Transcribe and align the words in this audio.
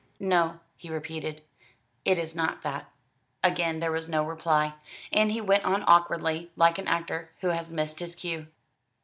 "No," 0.19 0.61
he 0.77 0.89
repeated, 0.89 1.43
"it 2.05 2.17
is 2.17 2.33
not 2.35 2.63
that." 2.63 2.89
Again 3.43 3.79
there 3.79 3.91
was 3.91 4.09
no 4.09 4.23
reply; 4.23 4.73
and 5.13 5.31
he 5.31 5.41
went 5.41 5.63
on 5.63 5.83
awkwardly, 5.85 6.49
like 6.55 6.79
an 6.79 6.87
actor 6.87 7.29
who 7.41 7.49
has 7.49 7.71
missed 7.71 7.99
his 7.99 8.15
cue. 8.15 8.47